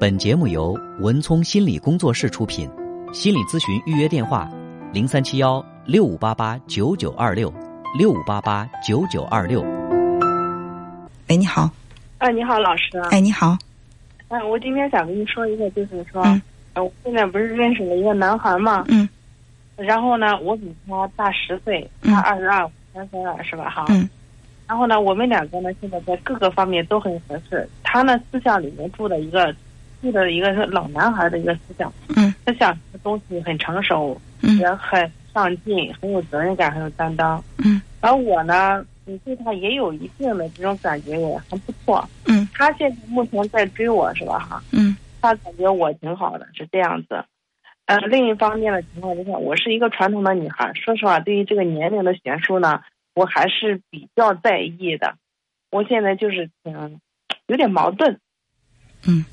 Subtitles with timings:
[0.00, 2.66] 本节目由文聪心理工作室出品，
[3.12, 4.50] 心理咨询预约电话：
[4.94, 7.52] 零三七幺六五八八九九二六
[7.98, 9.62] 六五八八九九二六。
[11.26, 11.70] 哎，你好。
[12.16, 12.98] 哎，你好，老师。
[13.10, 13.58] 哎，你好。
[14.28, 16.22] 哎，我今天想跟你说一个，就是说，
[16.76, 19.06] 我现在不是认识了一个男孩嘛，嗯
[19.76, 23.68] 然后呢，我比他大十岁，嗯他二十二，我三十二，是吧？
[23.68, 23.84] 哈。
[23.90, 24.08] 嗯
[24.66, 27.68] 然后呢，我们两个呢，现在在各个方面都很合适。
[27.82, 29.54] 他呢，私下里面住的一个，
[30.00, 37.42] 住的一个是老男孩的一个思想，嗯他想的东西很成熟，嗯也很上进，很有责任感，很有担当。
[37.58, 42.08] 嗯而我呢，你对他也有一定的这种感觉，也还不错。
[42.26, 44.38] 嗯他现在目前在追我，是吧？
[44.38, 44.62] 哈。
[44.72, 47.22] 嗯他感觉我挺好的，是这样子。
[47.84, 52.80] 呃，另一方面的情况之下，我是一个传统的女孩，说实话，对于这个年龄的悬殊呢，
[53.14, 55.16] 我还是比较在意的。
[55.70, 57.00] 我现在就是挺
[57.48, 58.18] 有点矛盾。
[59.06, 59.24] 嗯。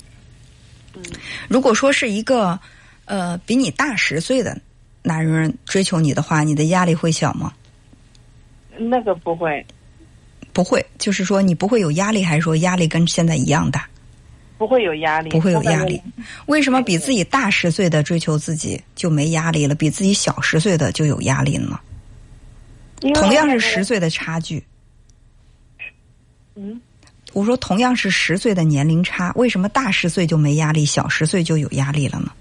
[0.94, 1.02] 嗯，
[1.48, 2.58] 如果说是一个
[3.04, 4.58] 呃比你大十岁的
[5.02, 7.52] 男人追求你的话，你的压力会小吗？
[8.78, 9.64] 那个不会，
[10.52, 13.88] 不会，就是说你不会有压力，还是说压力跟现在一样大？
[14.56, 16.02] 不会有压力，不会有压力。
[16.46, 21.78] 为什么比自己大十岁的追求自己就没压力了，比自己小十岁的就有压力呢？
[23.14, 24.64] 同样是十，岁的差距，
[26.56, 26.80] 嗯，
[27.32, 32.32] 我说同样是十岁的年龄差，为什么大十岁就没压力，小十岁就有压力了呢？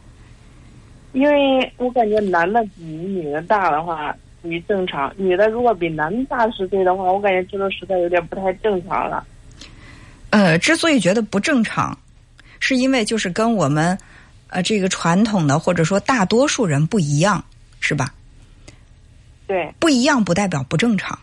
[1.13, 9.25] 因为我感觉男的比女的大的话属于正常，女的如果比男的大十岁的话，我感觉这都实在有点不太正常了。
[10.29, 11.97] 呃，之所以觉得不正常，
[12.59, 13.97] 是因为就是跟我们
[14.49, 17.43] 呃这个传统的或者说大多数人不一样，
[17.79, 18.13] 是吧？
[19.47, 21.17] 对，不一样不代表不正常，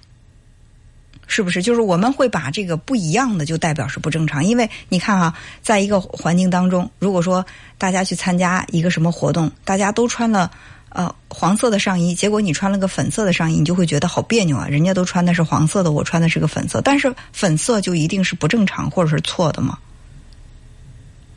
[1.27, 1.63] 是不是？
[1.63, 7.45] 就是我们会把这个不一样的就代表是不正常，因为你看啊，在一个环境当中，如果说
[7.79, 10.51] 大家去参加一个什么活动，大家都穿了
[10.91, 14.69] 呃黄色的上衣，结果你穿了个粉色的上衣，你就会觉得好别扭啊！
[14.69, 19.79] 人家都穿的是黄色的，我穿的是个粉色，但是粉色就一定是不正常或者是错的吗？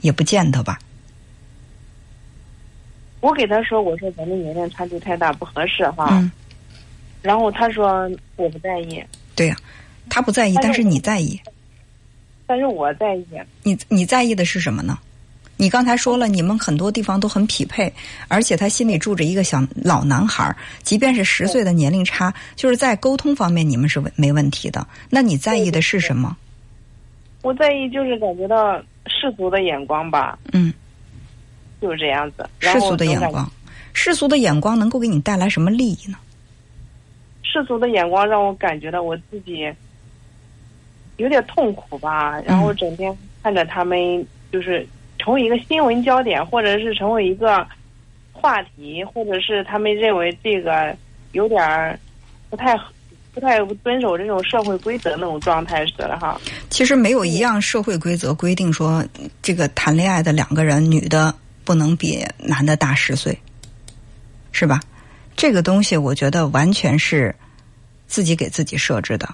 [0.01, 0.77] 也不见得吧。
[3.19, 6.07] 我给他说，我说咱们年龄差距太大，不合适哈。
[6.11, 6.31] 嗯，
[7.23, 9.03] 然后他说我不在意，
[9.37, 9.55] 对呀、
[10.09, 11.39] 他不在意，但是你在意。
[12.45, 13.25] 但是我在意。
[13.63, 14.97] 你你在意的是什么呢？
[15.59, 17.91] 你刚才说了，你们很多地方都很匹配，
[18.27, 24.85] 而且他心里住着一个小老男孩儿，即便是十岁的年龄差，就是在沟通方面你们是没问题的。
[25.09, 26.35] 那你在意的是什么？
[27.41, 30.73] 我在意就是感觉到世俗的眼光吧，嗯，
[31.81, 32.47] 就是这样子。
[32.59, 33.51] 世俗的眼光，
[33.93, 36.17] 世俗的眼光能够给你带来什么利益呢？
[37.57, 39.67] 世俗的眼光让我感觉到我自己
[41.17, 42.39] 有点痛苦吧。
[42.41, 44.87] 然后整天看着他们，就是
[45.17, 47.65] 成为一个新闻焦点，或者是成为一个
[48.31, 50.95] 话题，或者是他们认为这个
[51.31, 51.99] 有点儿
[52.51, 52.77] 不太
[53.33, 56.39] 不太遵守这种社会规则那种状态似的哈。
[56.69, 59.03] 其实没有一样社会规则规定说，
[59.41, 61.33] 这个谈恋爱的两个人，女的
[61.65, 63.35] 不能比男的大十岁，
[64.51, 64.79] 是吧？
[65.35, 67.33] 这个东西我觉得完全是
[68.07, 69.29] 自己给自己设置的。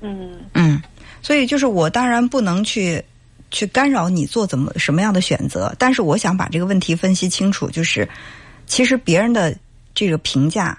[0.00, 0.80] 嗯嗯，
[1.20, 3.04] 所以就是我当然不能去
[3.50, 8.08] 去干扰你做怎么什么样的选择，但是我想把这个问题分析清楚，就是
[8.66, 9.54] 其实别人的
[9.94, 10.78] 这个评价，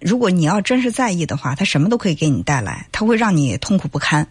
[0.00, 4.26] 如果你要真是在意的话，他什么都可以给你带来，他会让你痛苦不堪，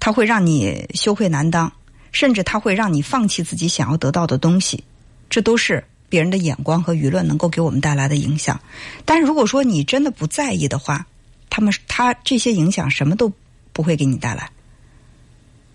[0.00, 1.72] 他会让你羞愧难当，
[2.10, 4.82] 甚至他会让你放弃自己想要得到的东西，
[5.30, 8.60] 这都是别人的眼光和舆论能够给我们带来的影响。
[9.04, 11.06] 但是如果说你真的不在意的话，
[11.50, 13.32] 他们他这些影响什么都
[13.72, 14.50] 不会给你带来，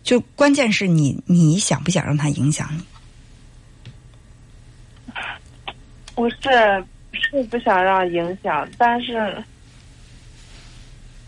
[0.03, 2.83] 就关键是你你想不想让他影响你？
[6.15, 9.43] 我是是不想让影响，但是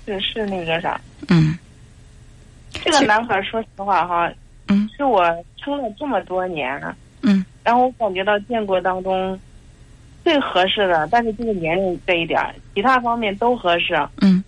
[0.06, 1.00] 是是那个啥，
[1.30, 1.58] 嗯
[2.72, 4.32] 这个男孩说实话哈，
[4.68, 5.24] 嗯是我
[5.58, 6.96] 撑了这么多年，嗯
[7.64, 9.40] 然后我感觉到建国当中
[10.24, 13.96] 最合适的，但是就是年龄这一点儿，其他方面都合适。
[14.22, 14.44] 嗯，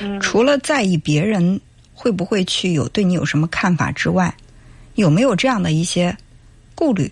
[0.00, 1.60] 嗯，除了在意别人
[1.94, 4.34] 会不会去有对你有什么看法之外，
[4.94, 6.16] 有没有这样的一些
[6.74, 7.10] 顾虑？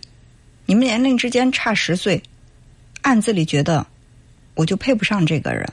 [0.67, 2.23] 你们年龄之间差十岁，
[3.03, 3.87] 暗自里觉得
[4.55, 5.71] 我就配不上这个人，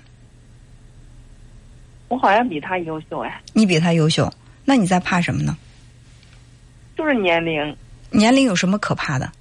[2.10, 4.32] 我好像比他优秀哎，你比他优秀，
[4.66, 5.58] 那你在怕什么呢？
[6.98, 7.76] 就是年龄，
[8.12, 9.32] 年龄有什么可怕的？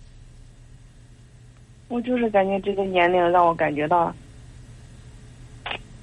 [1.88, 4.14] 我就是感觉这个年龄让我感觉到，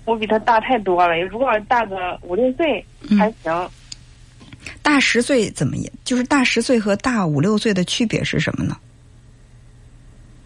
[0.06, 1.18] 我比他大太多了。
[1.22, 3.70] 如果大个五六岁嗯还行，
[4.82, 5.92] 大十岁怎么也？
[6.04, 8.78] 就是大十岁和大五六岁的区别是什么呢？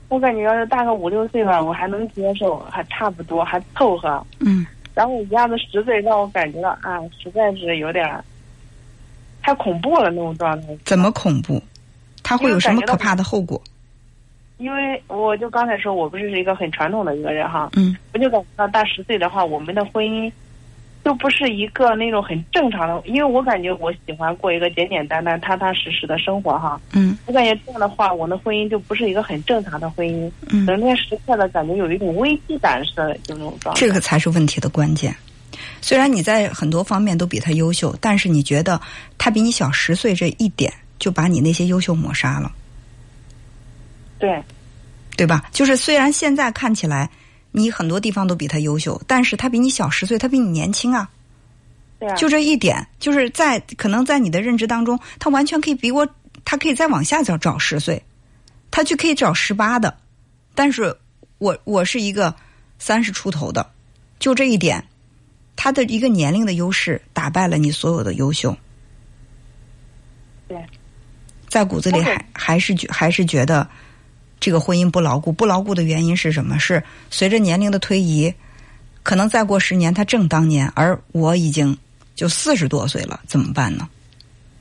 [0.09, 4.25] 我感觉要是大个五六岁吧，我还能接受，还差不多，还凑合。
[4.39, 8.23] 嗯然后一下子十岁，让我感觉到啊，实在是有点儿
[9.41, 10.67] 太恐怖了那种状态。
[10.83, 11.63] 怎么恐怖？
[12.31, 13.61] 它会有什么可怕的后果？
[14.57, 20.31] 因为我就刚才说，我不是一个很传统的一个人哈，嗯我就感觉到大十岁的话，我们的婚姻
[21.03, 26.79] 就不是一个那种很正常的，因为我感觉我喜欢过一个简简单单、踏踏实实的生活哈。
[26.93, 33.81] 嗯我感觉这样的话，我的婚姻就不是一个很正常的婚姻，嗯，整天时刻的感觉有一种危机感似的，就那种状态。
[33.81, 35.13] 这个才是问题的关键。
[35.81, 38.79] 虽然你在很多方面都比他优秀，但是你觉得
[39.17, 42.49] 他比你小十岁这一点就把你那些优秀抹杀了，
[44.17, 44.41] 对。
[45.17, 45.43] 对吧？
[45.51, 47.07] 就是虽然现在看起来
[47.51, 51.07] 你很多地方都比他优秀，但是他比你小十岁，他比你年轻啊。
[51.99, 56.07] 对啊，就这一点，就是在可能在你的认知当中，他完全可以比我，
[56.43, 58.01] 他可以再往下找找十岁，
[58.71, 59.95] 他就可以找十八的，
[60.55, 60.95] 但是
[61.37, 62.33] 我我是一个
[62.79, 63.69] 三十出头的，
[64.17, 64.83] 就这一点，
[65.55, 68.57] 他的一个年龄的优势打败了你所有的优秀，
[70.47, 70.57] 对
[71.51, 73.67] 在骨子里还还是觉还是觉得
[74.39, 76.57] 这个婚姻不牢固，不牢固的原因是什么？
[76.57, 78.33] 是随着年龄的推移，
[79.03, 81.77] 可能再过十年他正当年，而我已经
[82.15, 83.89] 就四十多岁了，怎么办呢？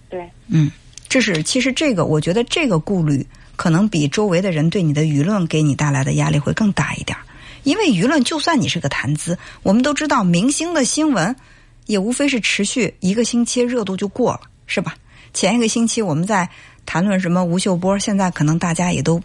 [0.08, 0.68] 对嗯，
[1.08, 7.22] 这是其实这个，我觉得这个顾虑可能比周围的人对你的舆论给你带来的压力会更大一点儿。
[7.62, 11.36] 因为舆论就算你是个谈资，我们都知道明星的新闻
[11.86, 14.96] 也无非是持续一个星期热度就过了，是吧？
[15.32, 16.48] 前一个星期我们在
[16.86, 19.22] 谈论什么吴秀波，现在可能大家也都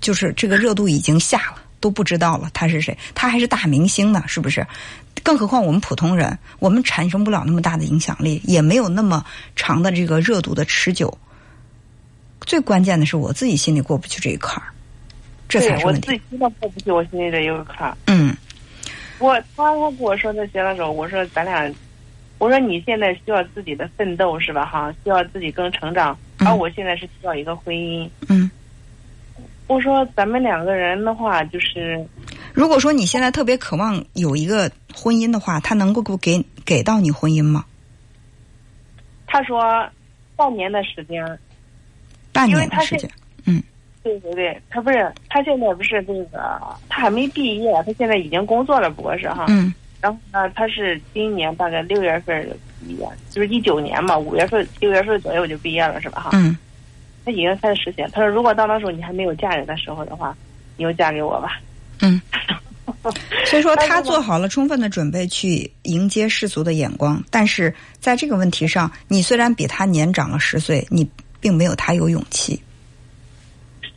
[0.00, 4.66] 就是这个热度已经下了，都不知道了他是谁，他还是大明星呢，是不是？
[5.22, 9.24] 更何况我们普通人，我们产生不了那么大的影响力，也没有那么
[9.54, 11.16] 长的这个热度的持久。
[12.40, 14.66] 最关键的是我自己心里过不去这一坎儿，
[15.48, 16.08] 这才是问题。
[16.08, 17.96] 我自己真的过不去我心里这一个坎儿。
[18.08, 18.36] 嗯
[19.20, 21.72] 我他他跟我说这些的时候，我说咱俩，
[22.42, 24.66] 我说你现在需要自己的奋斗是吧？
[24.66, 28.10] 哈，需要自己更成长，嗯而我现在是需要一个婚姻。
[28.28, 28.50] 嗯，
[29.68, 32.04] 我说咱们两个人的话，就是
[32.52, 37.64] 如果说你现在特别渴望有一个婚姻的话，他能够给给到你婚姻吗？
[39.24, 39.88] 他说
[40.34, 41.24] 半年的时间，
[42.32, 43.08] 半年的时间。
[44.02, 49.46] 对对对，他不是他现在不是这个，他还没毕业，他现在已经工作了博士哈。
[49.48, 49.72] 嗯
[50.02, 52.46] 然后呢，他是今年大概六月份
[52.86, 56.20] 毕业，就是一九年嘛，五月份六月份左右就毕业了是吧？
[56.20, 56.30] 哈。
[56.34, 56.54] 嗯
[57.24, 58.10] 他已经开始实现。
[58.10, 60.36] 他说，如果到那时候你还没有嫁人的时候的话，
[60.76, 61.60] 你就嫁给我吧。
[62.00, 62.20] 嗯。
[63.46, 71.08] 所以说，他做好了充分的准备去迎接世俗的眼光，但是在这个问题上，你虽然比他年长了十岁，你
[71.40, 72.60] 并没有他有勇气。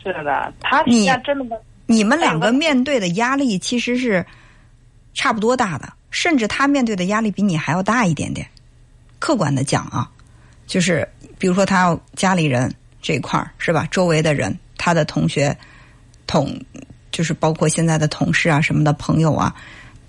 [0.03, 4.23] 是的，他你真的不你们两个面对的压力其实是
[5.15, 8.47] 差不多大的，甚至他面对的压力比你还要大一点点。
[9.17, 10.07] 客观的讲啊，
[10.67, 11.07] 就是
[11.39, 12.71] 比如说他家里人
[13.01, 13.87] 这一块儿是吧？
[13.89, 15.57] 周围的人，他的同学、
[16.27, 16.55] 同
[17.11, 19.55] 就是包括现在的同事啊什么的朋友啊，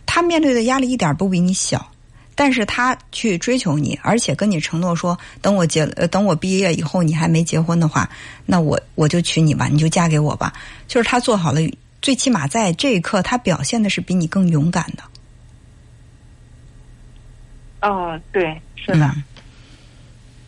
[0.04, 1.90] 他面对的压力一点不比你小。
[2.38, 8.06] 但是他去追求你，而且跟你承诺说，等我结呃等我毕业以后，你还没结婚的话，
[8.44, 10.52] 那我我就娶你吧，你就嫁给我吧。
[10.86, 11.60] 就是他做好了，
[12.06, 15.02] 最起码在这一刻，他表现的是比你更勇敢的。
[17.82, 19.25] 哦，对，是的，嗯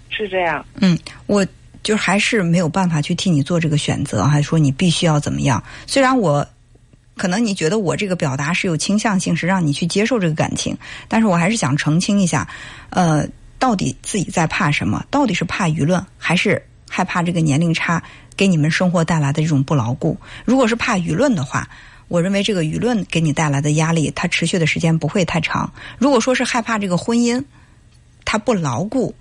[0.08, 0.64] 是这样。
[0.76, 0.96] 嗯，
[1.26, 1.44] 我
[1.82, 5.60] 就还是没有办法去替你做这个选择，还说你必须要怎么样。
[5.84, 6.46] 虽然我
[7.16, 12.48] 可能你觉得我这个表达是有倾向性，是让你去接受这个感情，但是我还是想澄清一下，
[12.90, 13.26] 呃，
[13.58, 15.04] 到底自己在怕什么？
[15.10, 18.02] 到底是怕舆论，还是害怕这个年龄差
[18.36, 20.16] 给你们生活带来的这种不牢固？
[20.44, 21.68] 如果是怕舆论的话。
[22.08, 25.70] 我认为这个舆论给你带来的压力，它持续的时间不会太长。
[25.98, 27.44] 如果说是害怕这个婚姻，
[28.24, 29.14] 它不牢固，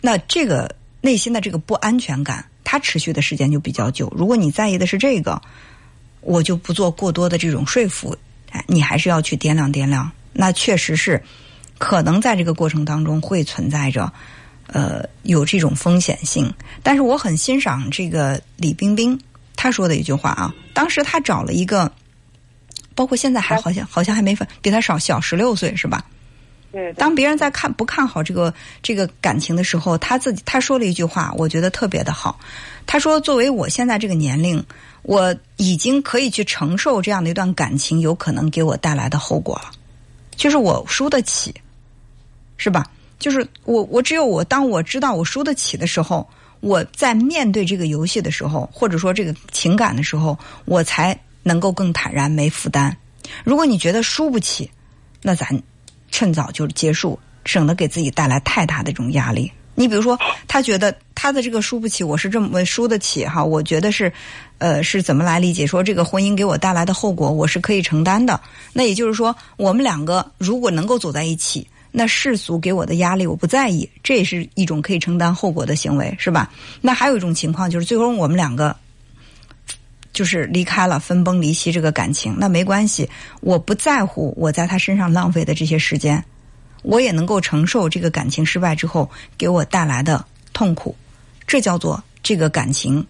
[0.00, 4.12] 那这个内心的这个不安全感，它持续的时间就比较久。
[4.16, 5.40] 如果你在意的是这个，
[6.20, 8.16] 我就不做过多的这种说服，
[8.50, 10.10] 哎，你还是要去掂量掂量。
[10.32, 11.22] 那确实是
[11.78, 14.12] 可能在这个过程当中会存在着，
[14.68, 16.52] 呃，有这种风险性。
[16.82, 19.18] 但是我很欣赏这个李冰冰
[19.56, 21.90] 她说的一句话啊，当时她找了一个，
[22.94, 26.04] 包括现在还好像好像还没分，比她少小十六岁是吧？
[26.70, 32.38] 对，对当别人在看不看好这个这个感情的时候，他自己他说了一句话，我觉得特别的好。
[32.86, 34.64] 他说：“作为我现在这个年龄，
[35.02, 39.70] 我已经可以去承受这样的一段感情有可能给我带来的后果了，
[40.36, 41.54] 就是我输得起，
[42.56, 42.86] 是吧？
[43.18, 46.28] 就是我我只有我当我知道我输得起的时候，
[46.60, 52.96] 我在面对这个游戏的时候，或者说这个情感的时候，我才能够更坦然没负担。
[53.44, 54.70] 如果你觉得输不起，
[55.22, 55.48] 那咱
[56.10, 59.50] 趁早就结束，省得给自己带来太大的这种压力。
[59.74, 63.44] 你比如说，他觉得他的这个输不起，我是这么输得起哈？
[63.44, 64.12] 我觉得是，
[64.58, 65.64] 呃，是怎么来理解？
[65.64, 68.40] 说这个婚姻给我带来的后果，我是可以承担的。
[68.72, 71.64] 那也就是说，我们两个如果能够走在一起，
[71.98, 76.48] 那世俗给我的压力我不在意，这也是一种可以承担后果的行为，是吧？
[76.80, 78.76] 那还有一种情况就是，最后我们两个
[80.12, 86.24] 就是离开了，分崩离析这个感情，那没关系，我不在乎我在他身上浪费的这些时间。
[86.82, 90.94] 我也能够承受这个感情失败之后给我带来的痛苦，
[91.48, 93.04] 这叫做这个感情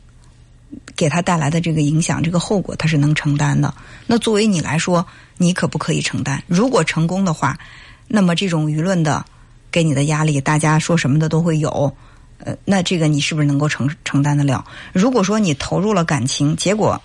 [0.97, 3.75] 给他带来的这个影响，这个后果他是能承担的。
[4.07, 6.43] 那作为你来说，你可不可以承担？
[6.47, 7.59] 如果成功的话，
[8.09, 9.25] 那么这种舆论的
[9.71, 11.95] 给你的压力，大家说什么的都会有。
[12.39, 14.65] 呃，那这个你是不是能够承承担得了？
[14.93, 17.01] 如果说你投入了感情，结果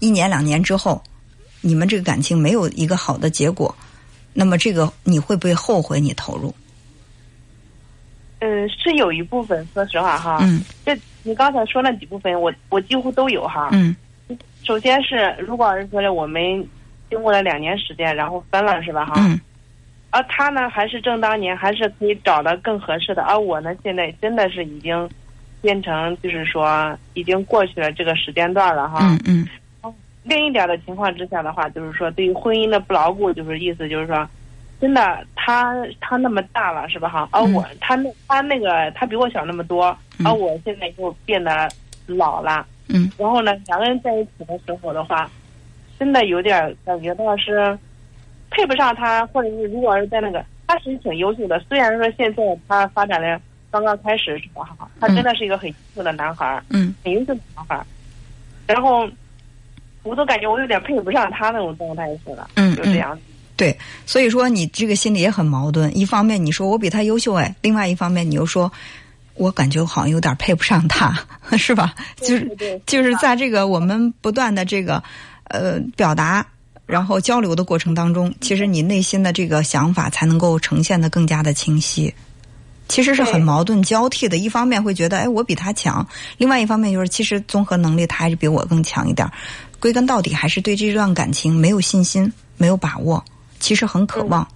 [0.00, 1.02] 一年两年之后，
[1.62, 3.74] 你们这个感情没有一个好的结果。
[4.34, 6.54] 那么这个你会不会后悔你投入？
[8.40, 10.40] 嗯，是有一部分，说实话哈。
[10.42, 10.62] 嗯。
[10.84, 13.70] 这你刚才说那几部分，我我几乎都有哈。
[13.72, 13.96] 嗯。
[14.62, 16.42] 首先是，如果是说的我们
[17.08, 19.06] 经过了两年时间，然后分了，是吧？
[19.06, 19.14] 哈。
[19.16, 19.40] 嗯。
[20.10, 23.22] 而他呢，还是正当年，还是可以找到更合适的。
[23.22, 25.08] 而我呢，现在真的是已经
[25.60, 28.98] 变成，就是说已经过去了这个时间段了哈。
[29.02, 29.48] 嗯嗯。
[30.22, 34.28] 另一点的情况之下的话，就是说对于婚姻的不牢固，就是意思就是说，
[34.80, 37.28] 真的他他那么大了是吧哈？
[37.30, 41.68] 而我他那他那个他比我小那么多，而我现在又变得
[42.06, 42.66] 老了。
[42.88, 43.08] 嗯。
[43.16, 45.30] 然后呢，两个人在一起的时候的话，
[45.98, 47.78] 真的有点感觉到是
[48.50, 54.88] 配不上他，或者是如果是在那个他其实挺优秀的，虽然说现在他发展的刚刚开始是吧哈？
[55.00, 56.94] 他真的是一个很优秀的男孩嗯。
[57.04, 57.86] 很优秀的男孩
[58.66, 59.08] 然后。
[60.08, 63.18] 我都感觉我有点配不上他那种状态似的，嗯，就这样。
[63.56, 63.76] 对，
[64.06, 65.90] 所以说你这个心里也很矛盾。
[65.98, 68.70] 一方面你说我比他优秀哎，另外一方面你又说，
[69.34, 71.12] 我感觉好像有点配不上他，
[71.58, 71.92] 是吧？
[72.18, 75.02] 就是就是在这个我们不断的这个
[75.48, 76.46] 呃表达，
[76.86, 82.14] 然后交流的过程当中，其实你内心的这个想法才能够呈现的更加的清晰。
[82.88, 86.06] 其实是很矛盾交替的，一方面会觉得哎我比他强，
[86.38, 89.28] 另外一方面就是其实综合能力他还是比我更强一点。
[89.80, 93.22] 归根到底还是对这段感情没有信心、没有把握，
[93.58, 94.46] 其实很渴望。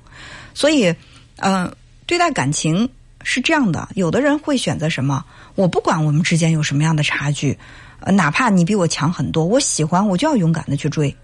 [0.55, 0.95] 所以，
[1.37, 1.73] 呃，
[2.07, 2.89] 对待感情
[3.25, 5.25] 是这样的：有的人会选择什么？
[5.57, 7.59] 我不管我们之间有什么样的差距，
[7.99, 11.15] 呃，哪怕你比我强很多，我喜欢我就要勇敢的去追。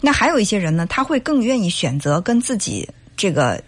[0.00, 3.62] 那还有一些人呢，他会更愿意选择跟自己这个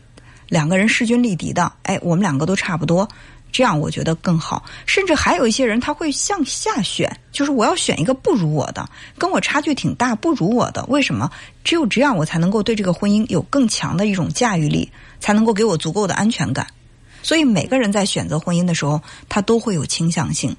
[0.48, 1.72] 两个人势均力敌的。
[1.82, 3.08] 哎，我们两个都差不多。
[3.50, 10.84] 这样我觉得更好，甚至还有一些人他会向下选，就是我要选一个不如我的，跟我差距挺大，不如我的。
[10.86, 11.30] 为什么？
[11.64, 16.66] 只有这样，我才能够对这个婚姻有更强的一种驾驭力，才能够给我足够的安全感。
[17.22, 20.54] 所以每个人在选择婚姻的时候，他都会有倾向性。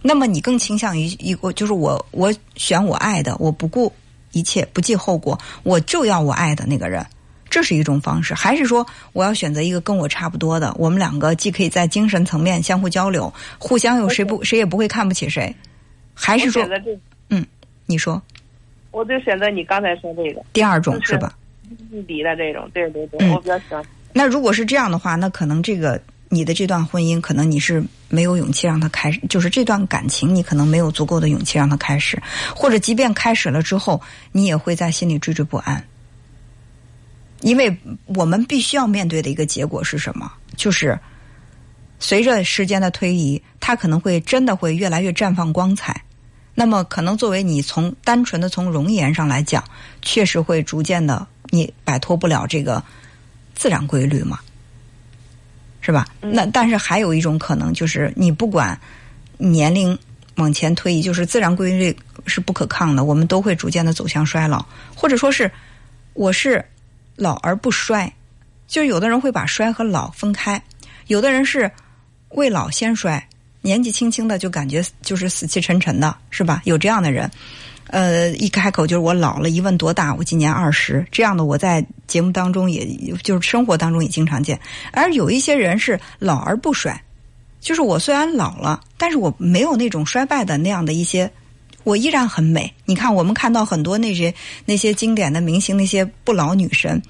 [0.00, 3.92] 那么你更倾向于一个，就是我我选我爱的，我不顾
[4.32, 7.04] 一切，不计后果，我就要我爱的那个人。
[7.50, 10.70] 这是一种方式，还是说我要选择一个跟我差不多的？
[10.76, 15.54] 我们两个既可以在精神层面相互交流，互相有谁不谁也不会看不起谁，
[16.12, 16.62] 还是说
[17.30, 17.46] 嗯，
[17.86, 18.20] 你说，
[18.90, 21.32] 我就选择你刚才说这个第二种是吧？
[22.06, 23.82] 离的这种，对对对，我比较喜欢。
[24.12, 32.22] 那如果是这样的话，那可能这个你的这段婚姻，可能你是没有勇气让他开始，就是这段感情你可能没有足够的勇气让他开始，
[32.54, 34.00] 或者即便开始了之后，
[34.32, 35.82] 你也会在心里惴惴不安。
[37.40, 40.32] 因为我们必须要面对的一个结果是什么？
[40.56, 40.98] 就是
[42.00, 46.02] 随着时间的推移，它可能会真的会越来越绽放光彩。
[46.54, 49.62] 那么，可能作为你从单纯的从容颜上来讲，
[50.02, 52.82] 确实会逐渐的你摆脱不了这个
[53.54, 54.40] 自然规律嘛，
[55.80, 56.06] 是吧？
[56.20, 58.78] 那但是还有一种可能，就是你不管
[59.36, 59.98] 年龄
[60.36, 65.50] 往前推移，就是自然规律是不可抗的，我们都会逐渐的走向衰老，或者说是
[66.14, 66.64] 我是。
[67.20, 68.08] 老而不衰，
[68.68, 70.62] 就有的人会把衰和老分开，
[71.08, 71.68] 有的人是
[72.28, 73.20] 未老先衰，
[73.60, 76.62] 年纪轻轻的就感觉就是死气沉沉的，是吧？
[76.62, 77.28] 有这样的人，
[77.88, 82.86] 呃，一开口就是我老了，一问多大，我今年二十，这样的我在节目当中，也
[83.22, 84.58] 就是生活当中也经常见。
[84.92, 87.02] 而有一些人是老而不衰，
[87.60, 91.30] 就是我虽然老了，但是我没有那种衰败的那样的一些。
[91.84, 92.74] 我依然很美。
[92.84, 94.34] 你看，我们看到很多那些
[94.66, 97.00] 那些经典的明星，那些不老女神，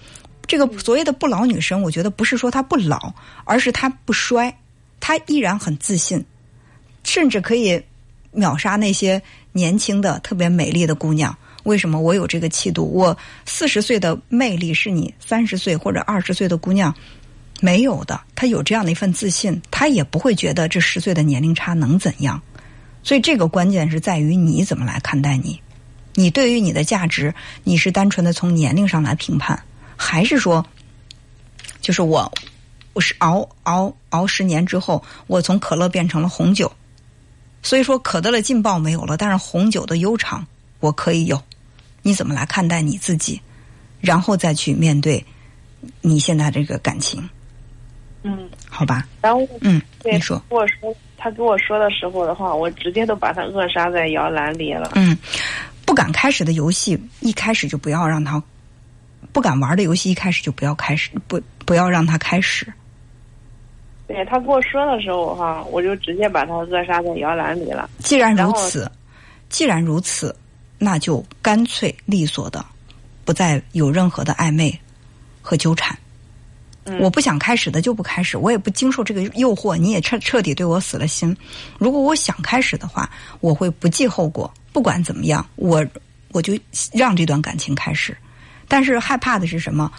[0.46, 3.12] 这个所谓的不老女神，我觉得不是说她不老，
[3.44, 4.56] 而是她不衰，
[5.00, 6.24] 她依然很自信，
[7.02, 7.82] 甚至可以
[8.30, 9.20] 秒杀那些
[9.58, 11.36] 年轻的、特别美丽的姑娘。
[11.64, 12.84] 为什么我有这个气度？
[12.84, 16.94] 我四十岁的魅力是你三十岁或者二十岁的姑娘
[17.60, 18.18] 没有的。
[18.36, 22.40] 她有这样的一份自信，她也不会觉得这十岁的年龄差能怎样。
[23.02, 25.60] 所以，这个关键是在于你怎么来看待你。
[26.14, 27.34] 你对于你的价值，
[27.64, 29.60] 你是单纯的从年龄上来评判，
[29.96, 30.64] 还是说，
[31.80, 32.32] 就是我，
[32.94, 36.72] 我是熬熬熬十年之后，我从可乐变成了红酒，
[37.62, 40.46] 所以说可乐的劲爆没有了，但是红酒的悠长
[40.80, 41.40] 我可以有。
[42.02, 43.40] 你怎么来看待你自己，
[44.00, 45.22] 然后再去面对
[46.00, 47.28] 你现在这个感情？
[48.22, 49.06] 嗯，好吧。
[49.20, 54.92] 然后，嗯，对你说，跟我说他跟我说的时候的话，我直接都把他扼杀在摇篮里了。
[54.94, 55.16] 嗯，
[55.84, 58.42] 不敢开始的游戏，一开始就不要让他
[59.32, 62.72] 不敢玩的游戏，一开始就不要开始，不不要让他开始。
[64.08, 67.88] 对他跟我说的时候哈，我就直接把他扼杀在摇篮里了。
[67.98, 68.90] 既然如此，
[69.48, 70.34] 既然如此，
[70.78, 72.64] 那就干脆利索的，
[73.24, 74.76] 不再有任何的暧昧
[75.42, 75.96] 和纠缠。
[76.86, 81.36] 嗯我不想开始的就不开始，我也不经受这个诱惑，你也彻彻底对我死了心。
[81.76, 83.10] 如果我想开始的话，
[83.40, 85.86] 我会不计后果，不管怎么样，我
[86.32, 86.58] 我就
[86.94, 88.16] 让这段感情开始。
[88.66, 89.92] 但是害怕的是什么？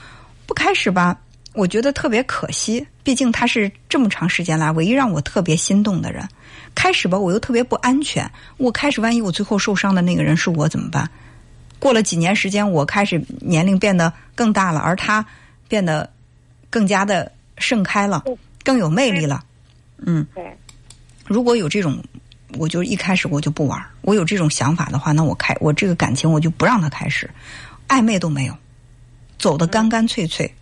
[0.48, 1.16] 不开始吧，
[1.53, 2.86] 我觉得特别可惜。
[3.03, 6.27] 毕竟他是这么长时间来唯一让我特别心动的人。
[6.75, 8.29] 开始吧，我又特别不安全。
[8.58, 11.10] 我开始，万一我最后受伤的那个人是我怎么办？
[11.79, 15.25] 过了几年时间，我开始年龄变得更大了，而他
[15.68, 16.10] 变得
[16.70, 18.24] 更加的盛开了，
[18.63, 19.44] 更有魅力了。
[20.06, 20.56] 嗯，对，
[21.25, 21.98] 如果有这种，
[22.58, 23.84] 我就一开始我就不玩。
[24.01, 27.29] 我有这种想法的话，那我开我这个感情我就不让他开始，
[27.88, 28.56] 暧昧都没有，
[29.38, 30.53] 走的干干脆脆，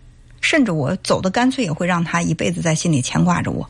[0.48, 3.68] 甚至我走的干脆也会让他一辈子在心里牵挂着我。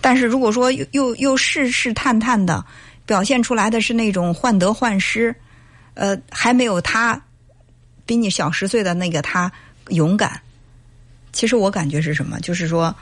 [0.00, 2.64] 但是如果说又又又试试探探的
[3.04, 5.34] 表现出来的是那种患得患失，
[5.94, 7.20] 呃，还没有他
[8.06, 9.50] 比你小十岁的那个他
[9.88, 10.40] 勇敢。
[11.32, 12.38] 其实我感觉是什么？
[12.38, 12.94] 就是说，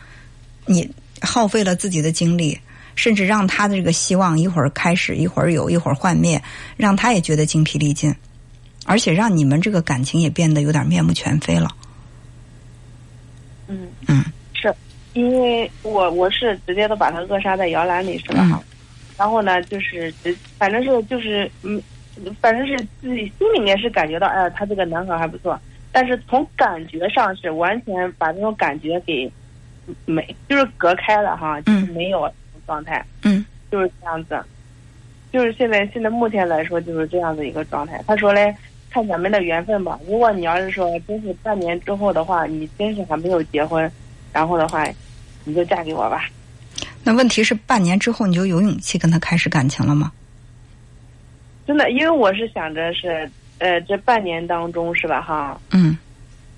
[0.65, 2.59] 你耗费了自己的精力，
[2.95, 6.43] 甚至让他的这个希望一会儿开始，一会儿有，一会儿幻灭，
[6.79, 8.15] 让他也觉得精疲力尽，
[8.87, 11.71] 而且让你们这个感情也变得有点面目全非了。
[13.69, 13.89] 嗯。
[14.09, 14.75] 嗯是
[15.13, 18.43] 因为我我是直接都把他扼杀在摇篮里是吧？
[18.53, 18.61] 嗯。
[19.17, 21.83] 然后呢，就是直反正是就是嗯，
[22.41, 25.61] 反正是自己心里面是感觉到，哎呀，他这个男孩还不错，
[25.93, 29.31] 但是从感觉上是完全把这种感觉给
[30.05, 32.31] 没就是隔开了哈，就是嗯没有
[32.67, 33.45] 状态，嗯。
[33.71, 34.43] 就是这样子，
[35.31, 38.03] 就是现在现在目前来说就是这样的一个状态。
[38.07, 38.55] 他说嘞，
[38.99, 43.89] 看咱们的缘分吧，如果你要是说真是半年之后的话，你真是还没有结婚，
[44.33, 44.85] 然后的话，
[45.45, 46.29] 你就嫁给我吧。
[47.05, 50.11] 那问题是，半年之后你就有勇气跟他开始感情了吗？
[51.65, 55.97] 真的，因为我是想着是，呃，这半年当中是吧，哈，嗯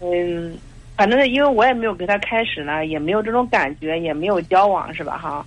[0.01, 0.57] 嗯，
[0.97, 5.45] 反正是因为我也没有跟他开始呢，也没有这种感觉，也没有交往是吧，哈，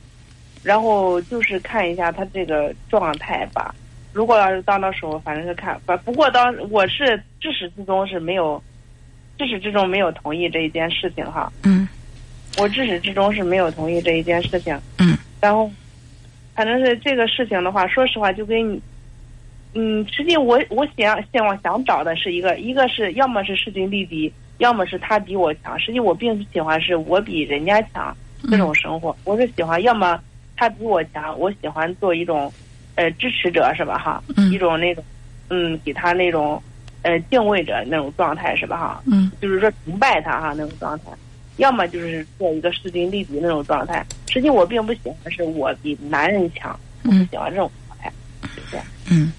[0.61, 3.73] 然后就是看一下他这个状态吧。
[4.13, 8.61] 如果要是到那时候，反正是看，不不过当我是至始至终是没有，
[9.37, 11.51] 至始至终没有同意这一件事情哈。
[11.63, 11.87] 嗯
[12.59, 14.79] 我至始至终是没有同意这一件事情。
[14.99, 15.69] 嗯然后，
[16.53, 18.79] 反正是这个事情的话，说实话，就跟你，
[19.73, 25.77] 嗯，实际我我想想我想找的是一个，一个是要么是势均力敌，要么是他比我强。
[25.79, 28.15] 实际我并不喜欢是我比人家强
[28.51, 30.21] 这种生活，我是喜欢要么
[30.55, 32.53] 他比我强，我喜欢做一种，
[32.95, 35.03] 呃，支持者是吧哈，嗯一种那种，
[35.49, 36.61] 嗯，给他那种，
[37.01, 41.05] 呃，敬畏者那种状态是吧哈，嗯就是说崇拜他哈那种状态，
[41.57, 44.05] 要么就是做一个势均力敌那种状态。
[44.29, 48.11] 实际我并不喜欢是我比男人强，我不嗯喜欢这种状态，
[48.55, 48.85] 就这样。
[49.09, 49.31] 嗯。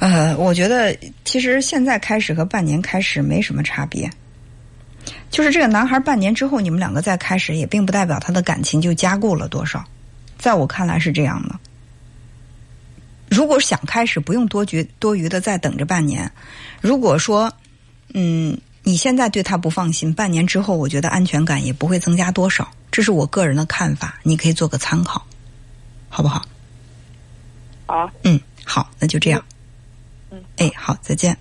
[0.00, 0.94] 呃，我觉得
[1.24, 4.10] 其实现在开始和半年开始没什么差别，
[5.30, 9.82] 就是这个男孩半年之后你们两个再开始，也并不代表他的感情就加固了多少，
[10.36, 11.54] 在我看来是这样的。
[13.34, 16.30] 如果想开始，不用多余多余的再等着半年。
[16.80, 17.52] 如果说，
[18.14, 22.70] 嗯，你现在对他不放心，半年之后，我觉得安全感也不会增加多少。
[22.92, 25.26] 这是我个人的看法，你可以做个参考，
[26.08, 26.44] 好不好？
[27.86, 28.10] 好。
[28.22, 29.44] 嗯，好，那就这样。
[30.30, 31.36] 嗯，哎，好，再见。